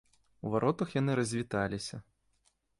[0.47, 2.03] У варотах яны развіталіся.